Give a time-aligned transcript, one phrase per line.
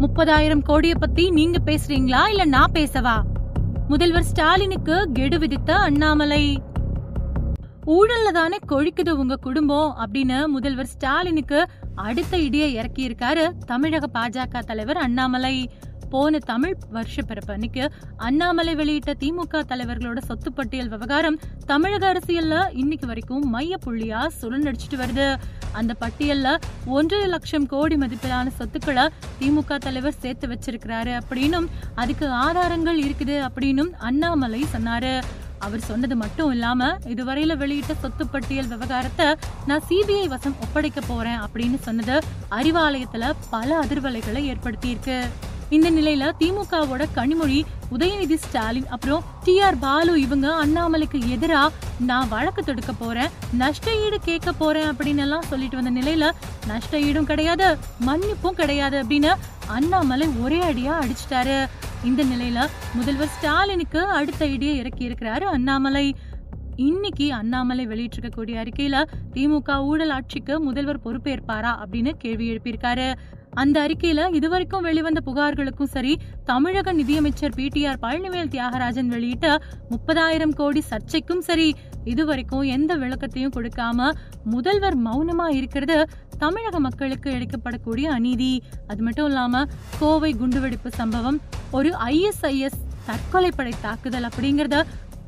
[0.00, 3.22] முப்பதாயிரம் கோடிய பத்தி நீங்க பேசுறீங்களா இல்ல நான் பேசவா?
[3.88, 6.62] முதல்வர் ஸ்டாலினுக்கு கெடு விதித்த அண்ணாமலை.
[7.86, 14.96] ஊழல்ல தானே கொழிக்குது உங்க குடும்பம் அப்படின்னு முதல்வர் ஸ்டாலினுக்கு அடுத்த இடியை இறக்கி இருக்காரு தமிழக பாஜக தலைவர்
[14.96, 15.70] அண்ணாமலை.
[16.10, 17.84] போன தமிழ் வருஷ பிறப்பு அன்னைக்கு
[18.16, 25.28] அண்ணாமலை வெளியிட்ட திமுக தலைவர்களோட சொத்து பட்டியல் விவகாரம் தமிழக அரசியல்ல இன்னைக்கு வரைக்கும் மைய புள்ளியா சுழன்றடிச்சிட்டு வருது.
[25.72, 26.48] அந்த பட்டியல்ல
[26.98, 29.04] ஒன்றரை லட்சம் கோடி மதிப்பிலான சொத்துக்களை
[29.40, 35.12] திமுக தலைவர் சேர்த்து வச்சிருக்கிறாரு அப்படின்னும் அதுக்கு ஆதாரங்கள் இருக்குது அப்படின்னும் அண்ணாமலை சொன்னாரு.
[35.66, 39.26] அவர் சொன்னது மட்டும் இல்லாம இதுவரையில வெளியிட்ட சொத்து பட்டியல் விவகாரத்தை
[39.66, 42.16] நான் சிபிஐ வசம் ஒப்படைக்க போறேன் அப்படின்னு சொன்னது
[42.50, 45.18] அறிவாலயத்துல பல அதிர்வலைகளை ஏற்படுத்தியிருக்கு.
[45.76, 47.58] இந்த நிலையில திமுகவோட கனிமொழி
[47.96, 51.62] உதயநிதி ஸ்டாலின் அப்புறம் டி ஆர் பாலு இவங்க அண்ணாமலைக்கு எதிரா
[52.08, 56.30] நான் வழக்கு தொடுக்க போறேன் நஷ்ட ஈடு கேட்க போறேன் அப்படின்னு எல்லாம் சொல்லிட்டு வந்த நிலையில
[56.66, 57.68] நஷ்ட ஈடும் கிடையாது
[58.08, 59.32] மன்னிப்பும் கிடையாது அப்படின்னு
[59.76, 61.56] அண்ணாமலை ஒரே அடியா அடிச்சிட்டாரு.
[62.04, 62.58] இந்த நிலையில
[62.94, 66.06] முதல்வர் ஸ்டாலினுக்கு அடுத்த ஐடியா இறக்கி இருக்கிறாரு அண்ணாமலை.
[66.86, 68.96] இன்னைக்கு அண்ணாமலை வெளியிட்டிருக்கக்கூடிய அறிக்கையில
[69.34, 73.06] திமுக ஊழல் ஆட்சிக்கு முதல்வர் பொறுப்பேற்பாரா அப்படின்னு கேள்வி எழுப்பியிருக்காரு.
[73.50, 76.12] அந்த அறிக்கையில இதுவரைக்கும் வெளிவந்த புகார்களுக்கும் சரி
[76.44, 79.48] தமிழக நிதியமைச்சர் பிடிஆர் பழனிவேல் தியாகராஜன் வெளியிட்ட
[79.90, 81.68] முப்பதாயிரம் கோடி சர்ச்சைக்கும் சரி
[82.04, 84.10] இதுவரைக்கும் எந்த விளக்கத்தையும் கொடுக்காம
[84.44, 85.98] முதல்வர் மௌனமா இருக்கிறது
[86.38, 88.62] தமிழக மக்களுக்கு இழைக்கப்படக்கூடிய அநீதி.
[88.86, 89.64] அது மட்டும் இல்லாம
[89.98, 91.40] கோவை குண்டுவெடிப்பு சம்பவம்
[91.70, 94.78] ஒரு ஐஎஸ்ஐஎஸ் தற்கொலைப்படை தாக்குதல் அப்படிங்கறத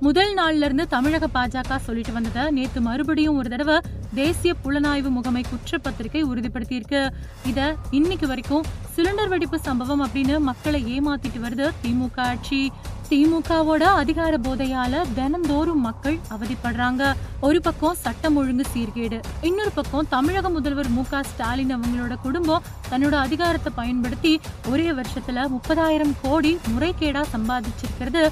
[0.04, 3.80] முதல் நாள்ல இருந்து தமிழக பாஜக சொல்லிட்டு வந்ததை நேத்து மறுபடியும் ஒரு தடவை
[4.14, 7.10] தேசிய புலனாய்வு முகமை குற்றப்பத்திரிகை உறுதிப்படுத்தியிருக்கு.
[7.46, 8.64] இத இன்னைக்கு வரைக்கும்
[8.96, 12.72] சிலிண்டர் வெடிப்பு சம்பவம் அப்படின்னு மக்களை ஏமாத்திட்டு வருது திமுக ஆட்சி.
[13.10, 17.12] திமுகவோட அதிகார போதையால தினந்தோறும் மக்கள் அவதிப்படுறாங்க.
[17.40, 23.16] ஒரு பக்கம் சட்டம் ஒழுங்கு சீர்கேடு இன்னொரு பக்கம் தமிழக முதல்வர் மு க ஸ்டாலின் அவங்களோட குடும்பம் தன்னோட
[23.26, 28.24] அதிகாரத்தை பயன்படுத்தி ஒரே வருஷத்துல முப்பதாயிரம் கோடி முறைகேடா சம்பாதிச்சிருக்கிறது.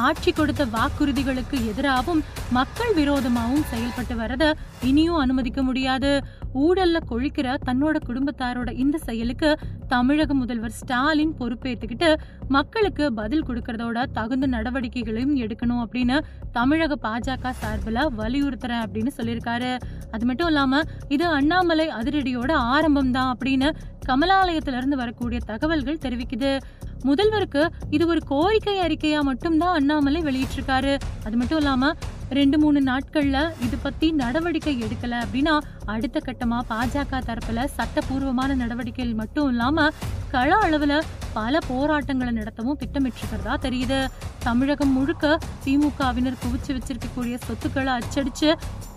[0.00, 4.44] ஆட்சி கொடுத்த வாக்குறுதிகளுக்கு எதிராகவும் மக்கள் விரோதமாகவும் செயல்பட்டு வரத
[4.82, 6.10] இனியும் அனுமதிக்க முடியாது.
[6.54, 9.58] ஊழல்ல கொழிக்கிற தன்னோட குடும்பத்தாரோட இந்த செயலுக்கு
[9.88, 12.10] தமிழக முதல்வர் ஸ்டாலின் பொறுப்பேற்றுக்கிட்டு
[12.48, 16.18] மக்களுக்கு பதில் கொடுக்கறதோட தகுந்த நடவடிக்கைகளையும் எடுக்கணும் அப்படின்னு
[16.52, 19.72] தமிழக பாஜக சார்பில் வலியுறுத்துறேன் அப்படின்னு சொல்லியிருக்காரு.
[20.10, 23.70] அது மட்டும் இல்லாம இது அண்ணாமலை அதிரடியோட ஆரம்பம் தான் அப்படின்னு
[24.08, 26.60] கமலாலயத்துல இருந்து வரக்கூடிய தகவல்கள் தெரிவிக்குது.
[27.04, 30.98] முதல்வருக்கு இது ஒரு கோரிக்கை அறிக்கையா மட்டும்தான் அண்ணாமலை வெளியிட்டிருக்காரு.
[31.24, 31.92] அது மட்டும் இல்லாம
[32.38, 35.54] ரெண்டு மூணு நாட்கள்ல இது பத்தி நடவடிக்கை எடுக்கல அப்படின்னா
[35.94, 39.86] அடுத்த கட்டமா பாஜக தரப்புல சட்டபூர்வமான நடவடிக்கைகள் மட்டும் இல்லாம
[40.34, 40.94] கள அளவுல
[41.34, 43.98] பல போராட்டங்களை நடத்தவும் திட்டமிட்டிருக்கிறதா தெரியுது.
[44.46, 45.26] தமிழகம் முழுக்க
[45.64, 48.48] திமுகவினர் குவிச்சு வச்சிருக்கக்கூடிய சொத்துக்களை அச்சடிச்சு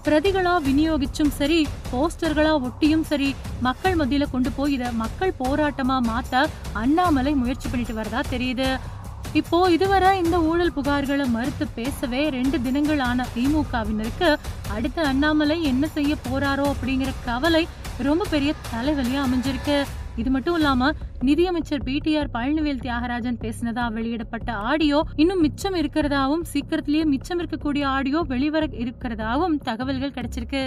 [0.08, 1.60] பிரதிகளா விநியோகிச்சும் சரி
[1.92, 3.30] போஸ்டர்களா ஒட்டியும் சரி
[3.68, 6.44] மக்கள் மத்தியில கொண்டு போய் இதை மக்கள் போராட்டமா மாத்த
[6.84, 8.70] அண்ணாமலை முயற்சி பண்ணிட்டு வரதா தெரியுது.
[9.40, 14.30] இப்போ இதுவரை இந்த ஊழல் புகார்களை மறுத்து பேசவே ரெண்டு தினங்கள் ஆன திமுகவினருக்கு
[14.76, 17.64] அடுத்த அண்ணாமலை என்ன செய்ய போறாரோ அப்படிங்கிற கவலை
[18.08, 19.78] ரொம்ப பெரிய தலைவலியா அமைஞ்சிருக்கு.
[20.18, 20.92] இது மட்டும் இல்லாம
[21.28, 28.66] நிதியமைச்சர் பிடிஆர் பழனிவேல் தியாகராஜன் பேசினதா வெளியிடப்பட்ட ஆடியோ இன்னும் மிச்சம் இருக்கிறதாவும் சீக்கிரத்திலேயே மிச்சம் இருக்கக்கூடிய ஆடியோ வெளிவர
[28.84, 30.64] இருக்கிறதாவும் தகவல்கள் கிடைச்சிருக்கு.